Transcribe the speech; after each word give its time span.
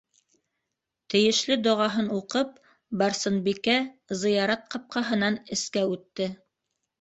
Тейешле 1.13 1.57
доғаһын 1.67 2.09
уҡып, 2.19 2.55
Барсынбикә 3.01 3.77
зыярат 4.23 4.65
ҡапҡаһынан 4.77 5.39
эскә 5.59 5.85
үтте. 5.93 6.31